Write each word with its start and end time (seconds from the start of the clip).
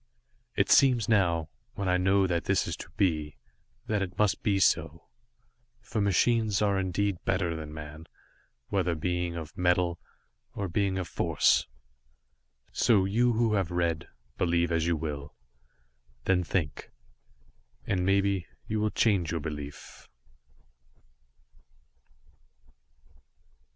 It 0.55 0.71
seems 0.71 1.07
now, 1.07 1.49
when 1.75 1.87
I 1.87 1.97
know 1.97 2.25
this 2.25 2.41
that 2.63 2.67
is 2.69 2.75
to 2.77 2.89
be, 2.97 3.37
that 3.85 4.01
it 4.01 4.17
must 4.17 4.41
be 4.41 4.57
so, 4.59 5.03
for 5.79 6.01
machines 6.01 6.59
are 6.59 6.79
indeed 6.79 7.23
better 7.23 7.55
than 7.55 7.71
man, 7.71 8.07
whether 8.69 8.95
being 8.95 9.35
of 9.35 9.55
Metal, 9.55 9.99
or 10.55 10.67
being 10.67 10.97
of 10.97 11.07
Force. 11.07 11.67
So, 12.71 13.05
you 13.05 13.33
who 13.33 13.53
have 13.53 13.69
read, 13.69 14.07
believe 14.39 14.71
as 14.71 14.87
you 14.87 14.97
will. 14.97 15.35
Then 16.25 16.43
think 16.43 16.89
and 17.85 18.03
maybe, 18.03 18.47
you 18.65 18.79
will 18.79 18.89
change 18.89 19.29
your 19.29 19.39
belief. 19.39 20.09